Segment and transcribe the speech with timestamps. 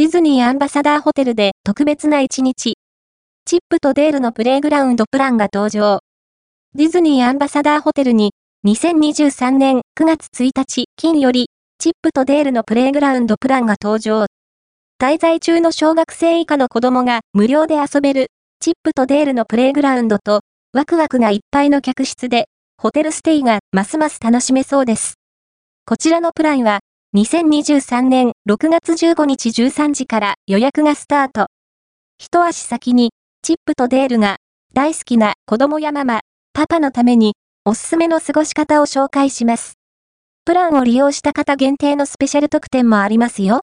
[0.00, 2.78] ディズニーアンバサダーホテルで特別な一日。
[3.44, 6.00] チップとデールのプレイグラウンドプランが登場。
[6.74, 8.32] ディズニーアンバサダーホテルに、
[8.66, 14.24] 2023年9月1日金より、チップとデールのプレイグラウンドプランが登場。
[14.98, 18.28] 滞在中の小学生以下の子供が無料で遊べる、
[18.58, 20.40] チップとデールのプレイグラウンドと、
[20.72, 22.46] ワクワクがいっぱいの客室で、
[22.78, 25.16] ホテルステイがますます楽しめそうです。
[25.84, 26.80] こちらのプランは、
[27.12, 31.48] 2023年6月15日13時から予約がスタート。
[32.20, 33.10] 一足先に、
[33.42, 34.36] チップとデールが
[34.74, 36.20] 大好きな子供やママ、
[36.52, 37.32] パパのために
[37.64, 39.72] おすすめの過ごし方を紹介します。
[40.44, 43.58] プランを利用した方限定のスペシャル特典もありますよ。